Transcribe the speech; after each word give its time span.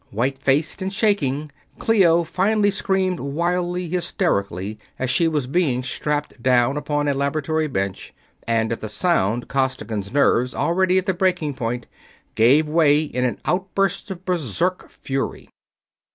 White 0.09 0.39
faced 0.39 0.81
and 0.81 0.91
shaking, 0.91 1.51
Clio 1.77 2.23
finally 2.23 2.71
screamed 2.71 3.19
wildly, 3.19 3.87
hysterically, 3.87 4.79
as 4.97 5.11
she 5.11 5.27
was 5.27 5.45
being 5.45 5.83
strapped 5.83 6.41
down 6.41 6.75
upon 6.75 7.07
a 7.07 7.13
laboratory 7.13 7.67
bench; 7.67 8.11
and 8.47 8.71
at 8.71 8.79
the 8.79 8.89
sound 8.89 9.47
Costigan's 9.47 10.11
nerves, 10.11 10.55
already 10.55 10.97
at 10.97 11.05
the 11.05 11.13
breaking 11.13 11.53
point, 11.53 11.85
gave 12.33 12.67
way 12.67 13.03
in 13.03 13.23
an 13.23 13.37
outburst 13.45 14.09
of 14.09 14.25
berserk 14.25 14.89
fury. 14.89 15.49